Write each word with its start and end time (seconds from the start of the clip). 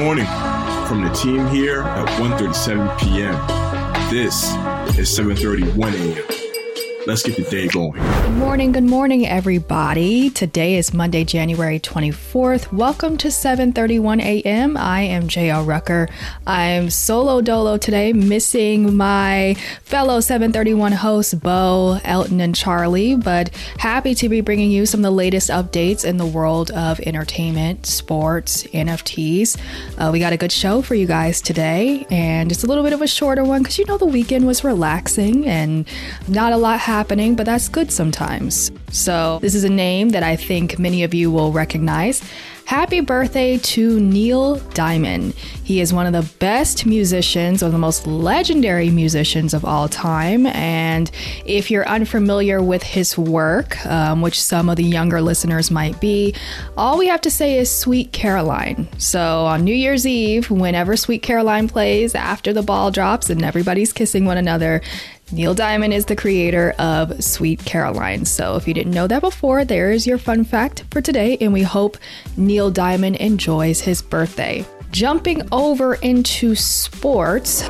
morning 0.00 0.24
from 0.88 1.02
the 1.02 1.10
team 1.10 1.46
here 1.48 1.82
at 1.82 2.08
1:37 2.18 2.98
p.m. 3.00 3.34
This 4.10 4.44
is 4.98 5.10
7:31 5.10 5.92
a.m. 5.92 6.39
Let's 7.10 7.24
get 7.24 7.34
the 7.34 7.42
day 7.42 7.66
going. 7.66 7.94
Good 7.94 8.38
morning, 8.38 8.70
good 8.70 8.84
morning, 8.84 9.26
everybody. 9.26 10.30
Today 10.30 10.76
is 10.76 10.94
Monday, 10.94 11.24
January 11.24 11.80
24th. 11.80 12.72
Welcome 12.72 13.16
to 13.16 13.32
7:31 13.32 14.20
a.m. 14.20 14.76
I 14.76 15.00
am 15.00 15.26
JL 15.26 15.66
Rucker. 15.66 16.08
I'm 16.46 16.88
solo 16.88 17.40
dolo 17.40 17.78
today, 17.78 18.12
missing 18.12 18.96
my 18.96 19.56
fellow 19.82 20.20
731 20.20 20.92
hosts, 20.92 21.34
Bo, 21.34 21.98
Elton, 22.04 22.40
and 22.40 22.54
Charlie, 22.54 23.16
but 23.16 23.48
happy 23.78 24.14
to 24.14 24.28
be 24.28 24.40
bringing 24.40 24.70
you 24.70 24.86
some 24.86 25.00
of 25.00 25.02
the 25.02 25.10
latest 25.10 25.50
updates 25.50 26.04
in 26.04 26.16
the 26.16 26.26
world 26.26 26.70
of 26.70 27.00
entertainment, 27.00 27.86
sports, 27.86 28.62
NFTs. 28.68 29.58
Uh, 29.98 30.10
we 30.12 30.20
got 30.20 30.32
a 30.32 30.36
good 30.36 30.52
show 30.52 30.80
for 30.80 30.94
you 30.94 31.08
guys 31.08 31.40
today, 31.40 32.06
and 32.08 32.52
it's 32.52 32.62
a 32.62 32.68
little 32.68 32.84
bit 32.84 32.92
of 32.92 33.02
a 33.02 33.08
shorter 33.08 33.42
one 33.42 33.64
because 33.64 33.78
you 33.78 33.84
know 33.86 33.98
the 33.98 34.06
weekend 34.06 34.46
was 34.46 34.62
relaxing 34.62 35.44
and 35.48 35.88
not 36.28 36.52
a 36.52 36.56
lot 36.56 36.78
happening, 37.00 37.34
but 37.34 37.46
that's 37.46 37.66
good 37.70 37.90
sometimes. 37.90 38.70
So, 38.92 39.38
this 39.40 39.54
is 39.54 39.64
a 39.64 39.70
name 39.70 40.10
that 40.10 40.22
I 40.22 40.36
think 40.36 40.78
many 40.78 41.02
of 41.02 41.14
you 41.14 41.30
will 41.30 41.50
recognize. 41.50 42.20
Happy 42.70 43.00
birthday 43.00 43.58
to 43.58 43.98
Neil 43.98 44.54
Diamond. 44.74 45.34
He 45.64 45.80
is 45.80 45.92
one 45.92 46.06
of 46.06 46.12
the 46.12 46.32
best 46.38 46.86
musicians, 46.86 47.62
one 47.62 47.66
of 47.66 47.72
the 47.72 47.78
most 47.78 48.06
legendary 48.06 48.90
musicians 48.90 49.54
of 49.54 49.64
all 49.64 49.88
time. 49.88 50.46
And 50.46 51.10
if 51.44 51.68
you're 51.68 51.86
unfamiliar 51.88 52.62
with 52.62 52.84
his 52.84 53.18
work, 53.18 53.84
um, 53.86 54.22
which 54.22 54.40
some 54.40 54.68
of 54.68 54.76
the 54.76 54.84
younger 54.84 55.20
listeners 55.20 55.68
might 55.68 56.00
be, 56.00 56.32
all 56.76 56.96
we 56.96 57.08
have 57.08 57.22
to 57.22 57.30
say 57.30 57.58
is 57.58 57.76
Sweet 57.76 58.12
Caroline. 58.12 58.86
So 58.98 59.46
on 59.46 59.64
New 59.64 59.74
Year's 59.74 60.06
Eve, 60.06 60.48
whenever 60.48 60.96
Sweet 60.96 61.24
Caroline 61.24 61.66
plays 61.66 62.14
after 62.14 62.52
the 62.52 62.62
ball 62.62 62.92
drops 62.92 63.30
and 63.30 63.42
everybody's 63.42 63.92
kissing 63.92 64.26
one 64.26 64.38
another, 64.38 64.80
Neil 65.32 65.54
Diamond 65.54 65.94
is 65.94 66.06
the 66.06 66.16
creator 66.16 66.74
of 66.80 67.22
Sweet 67.22 67.64
Caroline. 67.64 68.24
So 68.24 68.56
if 68.56 68.66
you 68.66 68.74
didn't 68.74 68.92
know 68.92 69.06
that 69.06 69.20
before, 69.20 69.64
there's 69.64 70.04
your 70.04 70.18
fun 70.18 70.42
fact 70.42 70.82
for 70.90 71.00
today, 71.00 71.38
and 71.40 71.52
we 71.52 71.62
hope 71.62 71.96
Neil 72.36 72.59
Diamond 72.68 73.16
enjoys 73.16 73.80
his 73.80 74.02
birthday. 74.02 74.66
Jumping 74.90 75.48
over 75.52 75.94
into 75.94 76.54
sports. 76.54 77.62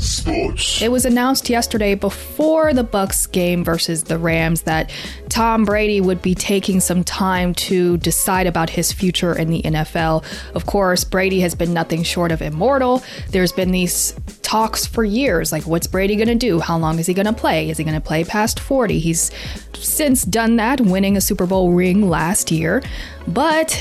Sports. 0.00 0.82
It 0.82 0.90
was 0.90 1.04
announced 1.04 1.48
yesterday 1.48 1.94
before 1.94 2.72
the 2.72 2.84
Bucs 2.84 3.30
game 3.30 3.64
versus 3.64 4.04
the 4.04 4.18
Rams 4.18 4.62
that 4.62 4.90
Tom 5.28 5.64
Brady 5.64 6.00
would 6.00 6.22
be 6.22 6.34
taking 6.34 6.80
some 6.80 7.04
time 7.04 7.54
to 7.54 7.96
decide 7.98 8.46
about 8.46 8.70
his 8.70 8.92
future 8.92 9.36
in 9.36 9.50
the 9.50 9.62
NFL. 9.62 10.24
Of 10.54 10.66
course, 10.66 11.04
Brady 11.04 11.40
has 11.40 11.54
been 11.54 11.72
nothing 11.72 12.02
short 12.02 12.32
of 12.32 12.42
immortal. 12.42 13.02
There's 13.30 13.52
been 13.52 13.70
these 13.70 14.14
talks 14.42 14.86
for 14.86 15.04
years 15.04 15.52
like 15.52 15.64
what's 15.66 15.86
Brady 15.86 16.16
going 16.16 16.28
to 16.28 16.34
do? 16.34 16.60
How 16.60 16.76
long 16.76 16.98
is 16.98 17.06
he 17.06 17.14
going 17.14 17.26
to 17.26 17.32
play? 17.32 17.70
Is 17.70 17.78
he 17.78 17.84
going 17.84 17.94
to 17.94 18.00
play 18.00 18.24
past 18.24 18.58
40? 18.58 18.98
He's 18.98 19.30
since 19.74 20.24
done 20.24 20.56
that, 20.56 20.80
winning 20.80 21.16
a 21.16 21.20
Super 21.20 21.46
Bowl 21.46 21.72
ring 21.72 22.08
last 22.08 22.50
year. 22.50 22.82
But 23.28 23.78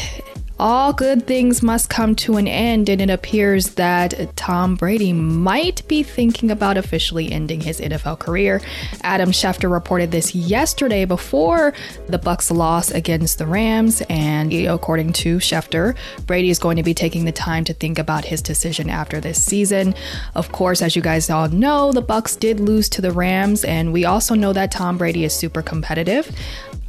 all 0.60 0.92
good 0.92 1.26
things 1.26 1.64
must 1.64 1.90
come 1.90 2.16
to 2.16 2.36
an 2.36 2.48
end, 2.48 2.90
and 2.90 3.00
it 3.00 3.10
appears 3.10 3.76
that 3.76 4.36
Tom 4.36 4.76
Brady 4.76 5.14
might 5.14 5.88
be 5.88 6.04
thinking 6.04 6.52
about 6.52 6.78
officially 6.78 7.32
ending 7.32 7.62
his 7.62 7.80
NFL 7.80 8.20
career. 8.20 8.62
Adam 9.02 9.32
Schefter 9.32 9.72
reported 9.72 10.12
this 10.12 10.36
yesterday 10.36 11.06
before 11.06 11.74
the 12.08 12.20
Bucs 12.20 12.56
loss 12.56 12.92
against 12.92 13.38
the 13.38 13.48
Rams, 13.48 14.02
and 14.10 14.54
according 14.54 15.14
to 15.14 15.38
Schefter, 15.38 15.96
Brady 16.26 16.50
is 16.50 16.60
going 16.60 16.76
to 16.76 16.84
be 16.84 16.94
taking 16.94 17.24
the 17.24 17.32
time 17.32 17.64
to 17.64 17.74
think 17.74 17.98
about 17.98 18.26
his 18.26 18.42
decision 18.42 18.90
after 18.90 19.22
this 19.22 19.42
season. 19.42 19.96
Of 20.36 20.52
course, 20.52 20.82
as 20.82 20.96
you 20.96 21.02
guys 21.02 21.30
all 21.30 21.48
know, 21.48 21.94
the 21.94 22.04
Bucs 22.04 22.38
did 22.38 22.60
lose 22.60 22.90
to 22.90 23.02
the 23.02 23.12
Rams, 23.12 23.64
and 23.64 23.94
we 23.94 24.04
also 24.04 24.36
know 24.36 24.52
that 24.52 24.72
Tom 24.72 24.98
Brady 24.98 25.24
is 25.24 25.34
super 25.34 25.62
competitive. 25.62 26.30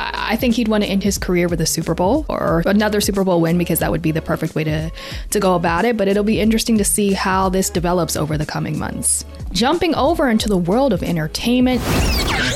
I 0.03 0.37
think 0.37 0.55
he'd 0.55 0.69
want 0.69 0.83
to 0.83 0.89
end 0.89 1.03
his 1.03 1.19
career 1.19 1.47
with 1.47 1.61
a 1.61 1.67
Super 1.67 1.95
Bowl 1.95 2.25
or 2.29 2.63
another 2.65 3.03
Super 3.03 3.23
Bowl 3.23 3.41
win 3.43 3.59
because 3.61 3.79
that 3.79 3.91
would 3.93 4.03
be 4.03 4.11
the 4.11 4.23
perfect 4.23 4.57
way 4.57 4.65
to, 4.65 4.91
to 5.31 5.39
go 5.39 5.55
about 5.55 5.85
it. 5.85 5.97
But 5.97 6.09
it'll 6.09 6.25
be 6.25 6.41
interesting 6.41 6.79
to 6.79 6.85
see 6.85 7.13
how 7.13 7.49
this 7.49 7.71
develops 7.71 8.17
over 8.17 8.37
the 8.37 8.47
coming 8.47 8.79
months. 8.79 9.25
Jumping 9.53 9.95
over 9.95 10.29
into 10.29 10.49
the 10.49 10.59
world 10.59 10.93
of 10.93 11.03
entertainment. 11.03 11.81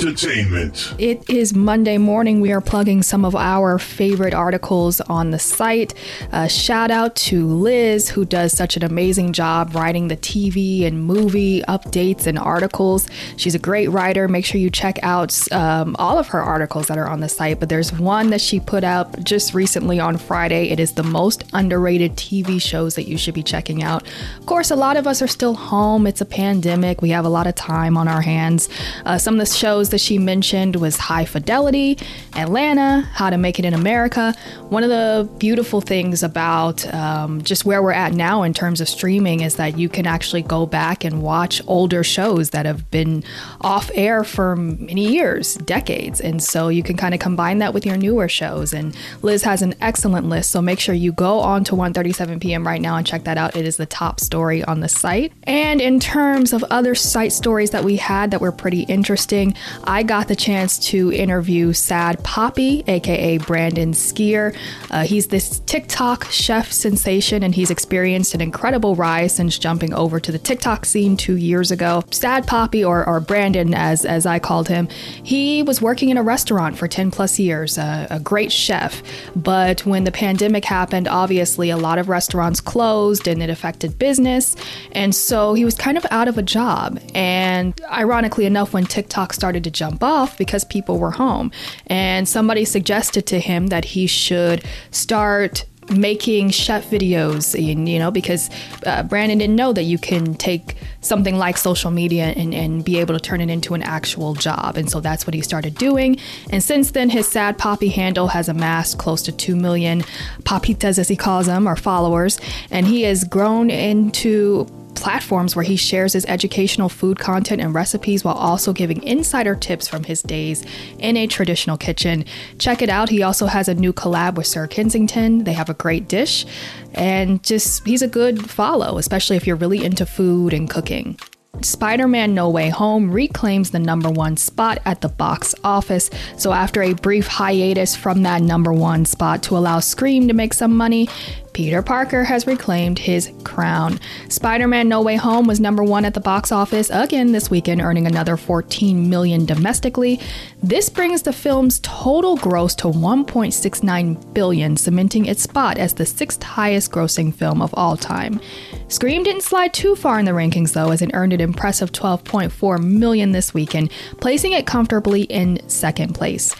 Entertainment. 0.04 0.94
It 0.98 1.30
is 1.30 1.54
Monday 1.54 1.96
morning. 1.96 2.42
We 2.42 2.52
are 2.52 2.60
plugging 2.60 3.02
some 3.02 3.24
of 3.24 3.34
our 3.34 3.78
favorite 3.78 4.34
articles 4.34 5.00
on 5.00 5.30
the 5.30 5.38
site. 5.38 5.94
Uh, 6.30 6.46
shout 6.46 6.90
out 6.90 7.16
to 7.16 7.46
Liz, 7.46 8.10
who 8.10 8.26
does 8.26 8.52
such 8.52 8.76
an 8.76 8.84
amazing 8.84 9.32
job 9.32 9.74
writing 9.74 10.08
the 10.08 10.16
TV 10.18 10.84
and 10.84 11.06
movie 11.06 11.62
updates 11.62 12.26
and 12.26 12.38
articles. 12.38 13.08
She's 13.38 13.54
a 13.54 13.58
great 13.58 13.88
writer. 13.88 14.28
Make 14.28 14.44
sure 14.44 14.60
you 14.60 14.68
check 14.68 14.98
out 15.02 15.50
um, 15.52 15.96
all 15.98 16.18
of 16.18 16.28
her 16.28 16.42
articles 16.42 16.88
that 16.88 16.98
are 16.98 17.08
on 17.08 17.20
the 17.20 17.28
site. 17.30 17.58
But 17.58 17.70
there's 17.70 17.90
one 17.90 18.28
that 18.28 18.42
she 18.42 18.60
put 18.60 18.84
out 18.84 19.24
just 19.24 19.54
recently 19.54 20.00
on 20.00 20.18
Friday. 20.18 20.68
It 20.68 20.80
is 20.80 20.92
the 20.92 21.02
most 21.02 21.44
underrated 21.54 22.14
TV 22.16 22.60
shows 22.60 22.94
that 22.96 23.08
you 23.08 23.16
should 23.16 23.34
be 23.34 23.42
checking 23.42 23.82
out. 23.82 24.06
Of 24.38 24.44
course, 24.44 24.70
a 24.70 24.76
lot 24.76 24.98
of 24.98 25.06
us 25.06 25.22
are 25.22 25.26
still 25.26 25.54
home. 25.54 26.06
It's 26.06 26.20
a 26.20 26.26
pandemic. 26.26 27.00
We 27.00 27.08
have 27.08 27.24
a 27.24 27.30
lot 27.30 27.46
of 27.46 27.54
time 27.54 27.96
on 27.96 28.06
our 28.06 28.20
hands. 28.20 28.68
Uh, 29.06 29.16
some 29.16 29.36
of 29.36 29.40
the 29.40 29.46
shows 29.46 29.93
that 29.94 30.00
she 30.00 30.18
mentioned 30.18 30.74
was 30.74 30.96
High 30.96 31.24
Fidelity, 31.24 31.96
Atlanta, 32.34 33.02
How 33.12 33.30
to 33.30 33.38
Make 33.38 33.60
It 33.60 33.64
in 33.64 33.74
America. 33.74 34.34
One 34.70 34.82
of 34.82 34.88
the 34.88 35.30
beautiful 35.38 35.80
things 35.80 36.24
about 36.24 36.84
um, 36.92 37.42
just 37.42 37.64
where 37.64 37.80
we're 37.80 37.92
at 37.92 38.12
now 38.12 38.42
in 38.42 38.52
terms 38.52 38.80
of 38.80 38.88
streaming 38.88 39.42
is 39.42 39.54
that 39.54 39.78
you 39.78 39.88
can 39.88 40.04
actually 40.04 40.42
go 40.42 40.66
back 40.66 41.04
and 41.04 41.22
watch 41.22 41.62
older 41.68 42.02
shows 42.02 42.50
that 42.50 42.66
have 42.66 42.90
been 42.90 43.22
off 43.60 43.88
air 43.94 44.24
for 44.24 44.56
many 44.56 45.12
years, 45.12 45.54
decades. 45.58 46.20
And 46.20 46.42
so 46.42 46.66
you 46.66 46.82
can 46.82 46.96
kind 46.96 47.14
of 47.14 47.20
combine 47.20 47.58
that 47.58 47.72
with 47.72 47.86
your 47.86 47.96
newer 47.96 48.28
shows. 48.28 48.72
And 48.72 48.96
Liz 49.22 49.44
has 49.44 49.62
an 49.62 49.76
excellent 49.80 50.28
list. 50.28 50.50
So 50.50 50.60
make 50.60 50.80
sure 50.80 50.96
you 50.96 51.12
go 51.12 51.38
on 51.38 51.62
to 51.64 51.76
1:37 51.76 52.40
p.m. 52.40 52.66
right 52.66 52.80
now 52.80 52.96
and 52.96 53.06
check 53.06 53.22
that 53.24 53.38
out. 53.38 53.54
It 53.54 53.64
is 53.64 53.76
the 53.76 53.86
top 53.86 54.18
story 54.18 54.64
on 54.64 54.80
the 54.80 54.88
site. 54.88 55.32
And 55.44 55.80
in 55.80 56.00
terms 56.00 56.52
of 56.52 56.64
other 56.64 56.96
site 56.96 57.32
stories 57.32 57.70
that 57.70 57.84
we 57.84 57.94
had 57.94 58.32
that 58.32 58.40
were 58.40 58.50
pretty 58.50 58.82
interesting, 58.82 59.54
I 59.82 60.02
got 60.02 60.28
the 60.28 60.36
chance 60.36 60.78
to 60.90 61.12
interview 61.12 61.72
Sad 61.72 62.22
Papi, 62.22 62.86
aka 62.88 63.38
Brandon 63.38 63.92
Skier. 63.92 64.56
Uh, 64.90 65.04
he's 65.04 65.26
this 65.26 65.60
TikTok 65.66 66.26
chef 66.30 66.70
sensation, 66.70 67.42
and 67.42 67.54
he's 67.54 67.70
experienced 67.70 68.34
an 68.34 68.40
incredible 68.40 68.94
rise 68.94 69.34
since 69.34 69.58
jumping 69.58 69.92
over 69.92 70.20
to 70.20 70.30
the 70.30 70.38
TikTok 70.38 70.84
scene 70.84 71.16
two 71.16 71.36
years 71.36 71.70
ago. 71.70 72.04
Sad 72.10 72.46
Papi, 72.46 72.86
or, 72.86 73.06
or 73.06 73.20
Brandon, 73.20 73.74
as 73.74 74.04
as 74.04 74.26
I 74.26 74.38
called 74.38 74.68
him, 74.68 74.88
he 75.22 75.62
was 75.62 75.82
working 75.82 76.10
in 76.10 76.16
a 76.16 76.22
restaurant 76.22 76.78
for 76.78 76.86
10 76.86 77.10
plus 77.10 77.38
years, 77.38 77.76
a 77.78 78.20
great 78.22 78.52
chef. 78.52 79.02
But 79.34 79.84
when 79.84 80.04
the 80.04 80.12
pandemic 80.12 80.64
happened, 80.64 81.08
obviously 81.08 81.70
a 81.70 81.76
lot 81.76 81.98
of 81.98 82.08
restaurants 82.08 82.60
closed 82.60 83.26
and 83.26 83.42
it 83.42 83.50
affected 83.50 83.98
business, 83.98 84.56
and 84.92 85.14
so 85.14 85.54
he 85.54 85.64
was 85.64 85.74
kind 85.74 85.98
of 85.98 86.06
out 86.10 86.28
of 86.28 86.38
a 86.38 86.42
job. 86.42 87.00
And 87.14 87.78
ironically 87.90 88.46
enough, 88.46 88.72
when 88.72 88.84
TikTok 88.84 89.32
started 89.32 89.63
to 89.64 89.70
jump 89.70 90.02
off 90.02 90.38
because 90.38 90.64
people 90.64 90.98
were 90.98 91.12
home, 91.12 91.50
and 91.86 92.28
somebody 92.28 92.64
suggested 92.64 93.26
to 93.26 93.40
him 93.40 93.68
that 93.68 93.84
he 93.84 94.06
should 94.06 94.64
start 94.90 95.64
making 95.90 96.48
chef 96.48 96.88
videos 96.88 97.60
you 97.60 97.98
know 97.98 98.10
because 98.10 98.48
uh, 98.86 99.02
brandon 99.02 99.36
didn't 99.36 99.54
know 99.54 99.70
that 99.70 99.82
you 99.82 99.98
can 99.98 100.34
take 100.36 100.76
something 101.04 101.36
like 101.36 101.56
social 101.56 101.90
media 101.90 102.26
and, 102.36 102.54
and 102.54 102.84
be 102.84 102.98
able 102.98 103.14
to 103.14 103.20
turn 103.20 103.40
it 103.40 103.50
into 103.50 103.74
an 103.74 103.82
actual 103.82 104.34
job. 104.34 104.76
And 104.76 104.90
so 104.90 105.00
that's 105.00 105.26
what 105.26 105.34
he 105.34 105.42
started 105.42 105.74
doing. 105.76 106.16
And 106.50 106.62
since 106.62 106.92
then 106.92 107.10
his 107.10 107.28
Sad 107.28 107.58
Papi 107.58 107.90
handle 107.92 108.28
has 108.28 108.48
amassed 108.48 108.98
close 108.98 109.22
to 109.22 109.32
2 109.32 109.54
million 109.54 110.02
papitas 110.42 110.98
as 110.98 111.08
he 111.08 111.16
calls 111.16 111.46
them 111.46 111.68
or 111.68 111.76
followers. 111.76 112.40
And 112.70 112.86
he 112.86 113.02
has 113.02 113.24
grown 113.24 113.70
into 113.70 114.66
platforms 115.04 115.54
where 115.54 115.62
he 115.62 115.76
shares 115.76 116.14
his 116.14 116.24
educational 116.24 116.88
food 116.88 117.18
content 117.18 117.60
and 117.60 117.74
recipes 117.74 118.24
while 118.24 118.36
also 118.36 118.72
giving 118.72 119.02
insider 119.02 119.54
tips 119.54 119.86
from 119.86 120.02
his 120.02 120.22
days 120.22 120.64
in 120.98 121.14
a 121.18 121.26
traditional 121.26 121.76
kitchen. 121.76 122.24
Check 122.58 122.80
it 122.80 122.88
out. 122.88 123.10
He 123.10 123.22
also 123.22 123.44
has 123.44 123.68
a 123.68 123.74
new 123.74 123.92
collab 123.92 124.36
with 124.36 124.46
Sir 124.46 124.66
Kensington. 124.66 125.44
They 125.44 125.52
have 125.52 125.68
a 125.68 125.74
great 125.74 126.08
dish, 126.08 126.46
and 126.94 127.42
just 127.42 127.86
he's 127.86 128.00
a 128.00 128.08
good 128.08 128.50
follow, 128.50 128.96
especially 128.96 129.36
if 129.36 129.46
you're 129.46 129.56
really 129.56 129.84
into 129.84 130.06
food 130.06 130.54
and 130.54 130.70
cooking. 130.70 131.18
Spider 131.60 132.08
Man 132.08 132.34
No 132.34 132.48
Way 132.48 132.70
Home 132.70 133.10
reclaims 133.10 133.70
the 133.72 133.78
number 133.78 134.10
one 134.10 134.38
spot 134.38 134.78
at 134.86 135.02
the 135.02 135.08
box 135.08 135.54
office. 135.62 136.08
So, 136.38 136.52
after 136.52 136.82
a 136.82 136.94
brief 136.94 137.26
hiatus 137.26 137.94
from 137.94 138.22
that 138.22 138.40
number 138.40 138.72
one 138.72 139.04
spot 139.04 139.42
to 139.44 139.56
allow 139.56 139.80
Scream 139.80 140.28
to 140.28 140.34
make 140.34 140.54
some 140.54 140.74
money, 140.74 141.08
Peter 141.54 141.82
Parker 141.82 142.24
has 142.24 142.48
reclaimed 142.48 142.98
his 142.98 143.32
crown. 143.44 144.00
Spider 144.28 144.66
Man 144.66 144.88
No 144.88 145.00
Way 145.00 145.14
Home 145.14 145.46
was 145.46 145.60
number 145.60 145.84
one 145.84 146.04
at 146.04 146.12
the 146.12 146.20
box 146.20 146.50
office 146.50 146.90
again 146.90 147.30
this 147.30 147.48
weekend, 147.48 147.80
earning 147.80 148.08
another 148.08 148.36
14 148.36 149.08
million 149.08 149.46
domestically. 149.46 150.20
This 150.64 150.90
brings 150.90 151.22
the 151.22 151.32
film's 151.32 151.78
total 151.78 152.36
gross 152.36 152.74
to 152.76 152.88
1.69 152.88 154.34
billion, 154.34 154.76
cementing 154.76 155.26
its 155.26 155.42
spot 155.42 155.78
as 155.78 155.94
the 155.94 156.04
sixth 156.04 156.42
highest 156.42 156.90
grossing 156.90 157.32
film 157.32 157.62
of 157.62 157.72
all 157.74 157.96
time. 157.96 158.40
Scream 158.88 159.22
didn't 159.22 159.42
slide 159.42 159.72
too 159.72 159.94
far 159.94 160.18
in 160.18 160.24
the 160.24 160.32
rankings 160.32 160.72
though, 160.72 160.90
as 160.90 161.02
it 161.02 161.12
earned 161.14 161.32
an 161.32 161.40
impressive 161.40 161.92
12.4 161.92 162.82
million 162.82 163.30
this 163.30 163.54
weekend, 163.54 163.92
placing 164.20 164.52
it 164.52 164.66
comfortably 164.66 165.22
in 165.22 165.60
second 165.68 166.14
place. 166.14 166.54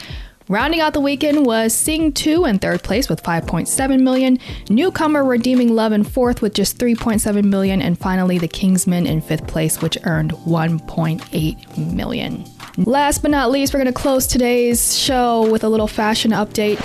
Rounding 0.48 0.80
out 0.80 0.92
the 0.92 1.00
weekend 1.00 1.46
was 1.46 1.72
Sing 1.72 2.12
2 2.12 2.44
in 2.44 2.58
third 2.58 2.82
place 2.82 3.08
with 3.08 3.22
5.7 3.22 4.00
million, 4.02 4.38
Newcomer 4.68 5.24
Redeeming 5.24 5.74
Love 5.74 5.92
in 5.92 6.04
fourth 6.04 6.42
with 6.42 6.52
just 6.52 6.76
3.7 6.76 7.44
million, 7.44 7.80
and 7.80 7.98
finally 7.98 8.36
The 8.36 8.46
King's 8.46 8.86
Man 8.86 9.06
in 9.06 9.22
fifth 9.22 9.46
place, 9.46 9.80
which 9.80 9.96
earned 10.04 10.32
1.8 10.32 11.94
million. 11.94 12.44
Last 12.76 13.22
but 13.22 13.30
not 13.30 13.52
least, 13.52 13.72
we're 13.72 13.80
going 13.80 13.94
to 13.94 13.98
close 13.98 14.26
today's 14.26 14.94
show 14.94 15.50
with 15.50 15.64
a 15.64 15.68
little 15.70 15.88
fashion 15.88 16.32
update. 16.32 16.78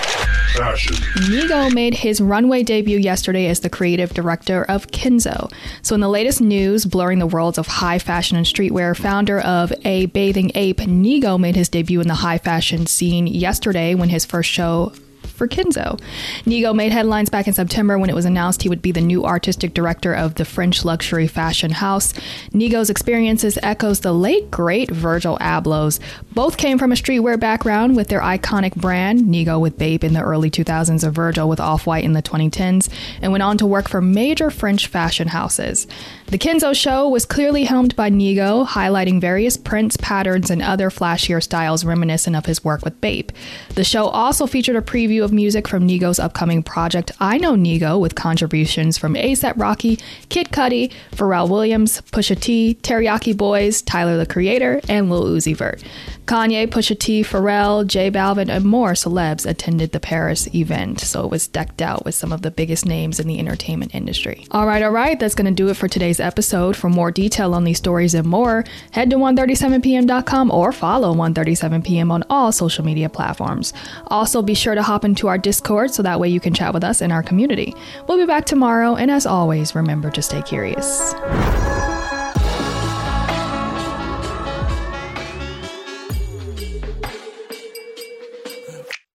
Nigo 1.29 1.73
made 1.73 1.93
his 1.93 2.21
runway 2.21 2.63
debut 2.63 2.97
yesterday 2.97 3.47
as 3.47 3.59
the 3.59 3.69
creative 3.69 4.13
director 4.13 4.63
of 4.63 4.87
Kenzo. 4.87 5.51
So, 5.81 5.95
in 5.95 6.01
the 6.01 6.09
latest 6.09 6.41
news, 6.41 6.85
blurring 6.85 7.19
the 7.19 7.27
worlds 7.27 7.57
of 7.57 7.67
high 7.67 7.99
fashion 7.99 8.37
and 8.37 8.45
streetwear, 8.45 8.95
founder 8.95 9.39
of 9.39 9.71
A 9.85 10.07
Bathing 10.07 10.51
Ape, 10.55 10.77
Nigo 10.79 11.39
made 11.39 11.55
his 11.55 11.69
debut 11.69 12.01
in 12.01 12.07
the 12.07 12.15
high 12.15 12.37
fashion 12.37 12.85
scene 12.85 13.27
yesterday 13.27 13.95
when 13.95 14.09
his 14.09 14.25
first 14.25 14.49
show 14.49 14.93
for 15.39 15.47
Kenzo. 15.47 15.99
Nigo 16.43 16.75
made 16.75 16.91
headlines 16.91 17.29
back 17.29 17.47
in 17.47 17.53
September 17.53 17.97
when 17.97 18.09
it 18.09 18.15
was 18.15 18.25
announced 18.25 18.61
he 18.61 18.69
would 18.69 18.81
be 18.81 18.91
the 18.91 19.01
new 19.01 19.25
artistic 19.25 19.73
director 19.73 20.13
of 20.13 20.35
the 20.35 20.45
French 20.45 20.85
luxury 20.85 21.27
fashion 21.27 21.71
house. 21.71 22.13
Nigo's 22.53 22.89
experiences 22.89 23.57
echoes 23.63 24.01
the 24.01 24.11
late 24.11 24.51
great 24.51 24.91
Virgil 24.91 25.37
Abloh's. 25.39 25.99
Both 26.33 26.57
came 26.57 26.77
from 26.77 26.91
a 26.91 26.95
streetwear 26.95 27.39
background 27.39 27.95
with 27.95 28.09
their 28.09 28.19
iconic 28.19 28.75
brand, 28.75 29.21
Nigo 29.21 29.59
with 29.59 29.77
Bape 29.77 30.03
in 30.03 30.13
the 30.13 30.21
early 30.21 30.51
2000s 30.51 31.05
or 31.05 31.09
Virgil 31.09 31.47
with 31.47 31.61
Off-White 31.61 32.03
in 32.03 32.13
the 32.13 32.21
2010s, 32.21 32.89
and 33.21 33.31
went 33.31 33.41
on 33.41 33.57
to 33.57 33.65
work 33.65 33.87
for 33.87 34.01
major 34.01 34.51
French 34.51 34.87
fashion 34.87 35.29
houses. 35.29 35.87
The 36.27 36.37
Kenzo 36.37 36.75
show 36.75 37.07
was 37.07 37.25
clearly 37.25 37.63
helmed 37.63 37.95
by 37.95 38.09
Nigo, 38.09 38.67
highlighting 38.67 39.21
various 39.21 39.55
prints, 39.55 39.95
patterns, 39.97 40.51
and 40.51 40.61
other 40.61 40.89
flashier 40.89 41.41
styles 41.41 41.85
reminiscent 41.85 42.35
of 42.35 42.45
his 42.45 42.63
work 42.63 42.83
with 42.83 42.99
Bape. 42.99 43.31
The 43.75 43.83
show 43.85 44.07
also 44.07 44.45
featured 44.45 44.75
a 44.75 44.81
preview 44.81 45.23
of 45.23 45.28
of 45.29 45.33
music 45.33 45.67
from 45.67 45.87
Nigo's 45.87 46.19
upcoming 46.19 46.63
project 46.63 47.11
I 47.19 47.37
Know 47.37 47.53
Nigo 47.53 47.99
with 47.99 48.15
contributions 48.15 48.97
from 48.97 49.13
ASAP 49.13 49.53
Rocky, 49.57 49.99
Kid 50.29 50.49
Cudi, 50.49 50.91
Pharrell 51.11 51.47
Williams, 51.47 52.01
Pusha 52.01 52.39
T, 52.39 52.77
Teriyaki 52.81 53.37
Boys, 53.37 53.83
Tyler 53.83 54.17
the 54.17 54.25
Creator, 54.25 54.81
and 54.89 55.09
Lil 55.09 55.25
Uzi 55.25 55.55
Vert. 55.55 55.83
Kanye, 56.25 56.67
Pusha 56.67 56.97
T, 56.97 57.23
Pharrell, 57.23 57.87
J 57.87 58.11
Balvin, 58.11 58.49
and 58.49 58.63
more 58.63 58.91
celebs 58.91 59.49
attended 59.49 59.91
the 59.93 59.99
Paris 59.99 60.47
event, 60.53 60.99
so 60.99 61.25
it 61.25 61.31
was 61.31 61.47
decked 61.47 61.81
out 61.81 62.05
with 62.05 62.13
some 62.13 62.31
of 62.31 62.43
the 62.43 62.51
biggest 62.51 62.85
names 62.85 63.19
in 63.19 63.27
the 63.27 63.39
entertainment 63.39 63.95
industry. 63.95 64.45
All 64.51 64.67
right, 64.67 64.83
all 64.83 64.91
right, 64.91 65.19
that's 65.19 65.33
going 65.33 65.47
to 65.47 65.51
do 65.51 65.69
it 65.69 65.73
for 65.73 65.87
today's 65.87 66.19
episode. 66.19 66.75
For 66.75 66.87
more 66.87 67.09
detail 67.09 67.55
on 67.55 67.63
these 67.63 67.79
stories 67.79 68.13
and 68.13 68.27
more, 68.27 68.63
head 68.91 69.09
to 69.09 69.15
137pm.com 69.15 70.51
or 70.51 70.71
follow 70.71 71.15
137pm 71.15 72.11
on 72.11 72.23
all 72.29 72.51
social 72.51 72.85
media 72.85 73.09
platforms. 73.09 73.73
Also, 74.07 74.43
be 74.43 74.53
sure 74.53 74.75
to 74.75 74.83
hop 74.83 75.03
into 75.03 75.18
our 75.27 75.37
Discord 75.37 75.91
so 75.91 76.03
that 76.03 76.19
way 76.19 76.29
you 76.29 76.39
can 76.39 76.53
chat 76.53 76.73
with 76.73 76.83
us 76.83 77.01
in 77.01 77.11
our 77.11 77.23
community. 77.23 77.75
We'll 78.07 78.17
be 78.17 78.25
back 78.25 78.45
tomorrow, 78.45 78.95
and 78.95 79.11
as 79.11 79.25
always, 79.25 79.75
remember 79.75 80.09
to 80.11 80.21
stay 80.21 80.41
curious. 80.41 81.13